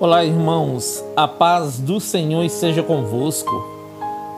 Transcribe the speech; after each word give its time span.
Olá, 0.00 0.24
irmãos, 0.24 1.04
a 1.14 1.28
paz 1.28 1.78
do 1.78 2.00
Senhor 2.00 2.42
esteja 2.42 2.82
convosco. 2.82 3.52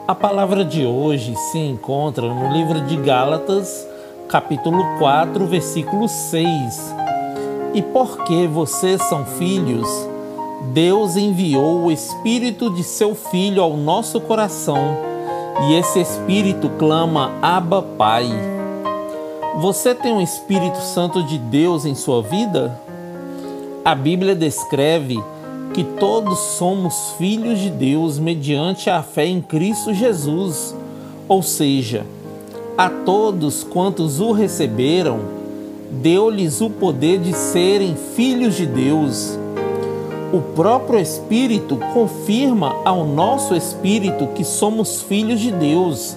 A 0.09 0.13
palavra 0.13 0.65
de 0.65 0.85
hoje 0.85 1.37
se 1.37 1.59
encontra 1.59 2.27
no 2.27 2.53
livro 2.53 2.81
de 2.81 2.97
Gálatas, 2.97 3.87
capítulo 4.29 4.83
4, 4.99 5.47
versículo 5.47 6.09
6. 6.09 6.97
E 7.75 7.81
porque 7.81 8.49
vocês 8.49 9.01
são 9.05 9.25
filhos, 9.25 9.87
Deus 10.73 11.17
enviou 11.17 11.85
o 11.85 11.93
Espírito 11.93 12.69
de 12.69 12.83
seu 12.83 13.15
Filho 13.15 13.63
ao 13.63 13.77
nosso 13.77 14.21
coração, 14.21 14.97
e 15.69 15.75
esse 15.75 16.01
Espírito 16.01 16.71
clama: 16.71 17.31
Abba, 17.41 17.83
Pai. 17.97 18.29
Você 19.61 19.95
tem 19.95 20.13
o 20.13 20.21
Espírito 20.21 20.79
Santo 20.79 21.23
de 21.23 21.39
Deus 21.39 21.85
em 21.85 21.95
sua 21.95 22.21
vida? 22.21 22.81
A 23.85 23.95
Bíblia 23.95 24.35
descreve 24.35 25.23
que 25.73 25.83
todos 25.83 26.39
somos 26.39 27.15
filhos 27.17 27.59
de 27.59 27.71
Deus 27.71 28.19
mediante 28.19 28.91
a 28.91 29.03
fé 29.03 29.27
em 29.27 29.41
Cristo 29.41 29.95
Jesus, 29.95 30.75
ou 31.27 31.43
seja, 31.43 32.05
a 32.77 32.91
todos 32.91 33.65
quantos 33.65 34.21
o 34.21 34.33
receberam, 34.33 35.21
deu-lhes 35.91 36.61
o 36.61 36.69
poder 36.69 37.19
de 37.19 37.33
serem 37.33 37.97
filhos 38.15 38.55
de 38.55 38.67
Deus. 38.67 39.39
O 40.33 40.41
próprio 40.55 40.99
Espírito 40.99 41.77
confirma 41.93 42.77
ao 42.85 43.07
nosso 43.07 43.55
espírito 43.55 44.29
que 44.29 44.45
somos 44.45 45.03
filhos 45.03 45.41
de 45.41 45.53
Deus. 45.53 46.17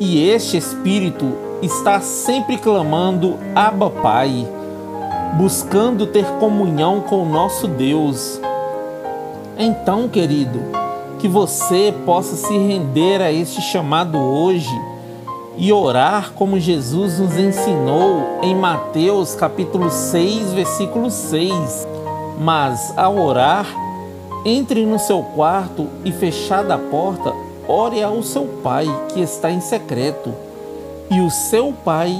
E 0.00 0.26
este 0.28 0.56
Espírito 0.56 1.26
está 1.62 2.00
sempre 2.00 2.56
clamando: 2.56 3.36
Abba, 3.54 3.90
Pai 3.90 4.46
buscando 5.34 6.06
ter 6.06 6.26
comunhão 6.38 7.00
com 7.00 7.22
o 7.22 7.28
nosso 7.28 7.66
Deus. 7.66 8.40
Então, 9.58 10.08
querido, 10.08 10.60
que 11.18 11.26
você 11.26 11.94
possa 12.04 12.36
se 12.36 12.52
render 12.52 13.22
a 13.22 13.32
este 13.32 13.60
chamado 13.62 14.18
hoje 14.18 14.70
e 15.56 15.72
orar 15.72 16.32
como 16.34 16.58
Jesus 16.58 17.18
nos 17.18 17.38
ensinou 17.38 18.40
em 18.42 18.54
Mateus 18.54 19.34
capítulo 19.34 19.90
6, 19.90 20.52
versículo 20.52 21.10
6. 21.10 21.88
Mas 22.38 22.92
ao 22.96 23.16
orar, 23.16 23.66
entre 24.44 24.84
no 24.84 24.98
seu 24.98 25.22
quarto 25.22 25.86
e 26.04 26.12
fechada 26.12 26.74
a 26.74 26.78
porta, 26.78 27.32
ore 27.66 28.02
ao 28.02 28.22
seu 28.22 28.44
Pai 28.62 28.86
que 29.12 29.20
está 29.20 29.50
em 29.50 29.60
secreto, 29.60 30.34
e 31.10 31.20
o 31.20 31.30
seu 31.30 31.72
Pai 31.84 32.18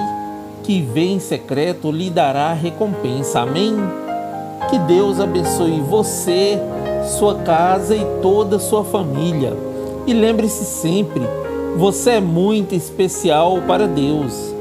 que 0.63 0.81
vê 0.81 1.05
em 1.05 1.19
secreto 1.19 1.91
lhe 1.91 2.11
dará 2.11 2.53
recompensa. 2.53 3.41
Amém? 3.41 3.77
Que 4.71 4.79
Deus 4.79 5.21
abençoe 5.21 5.81
você, 5.81 6.59
sua 7.19 7.37
casa 7.37 7.97
e 7.97 8.05
toda 8.23 8.57
a 8.57 8.61
sua 8.61 8.85
família. 8.85 9.57
E 10.07 10.13
lembre-se 10.13 10.65
sempre, 10.65 11.23
você 11.77 12.13
é 12.13 12.21
muito 12.21 12.75
especial 12.75 13.61
para 13.67 13.87
Deus. 13.87 14.55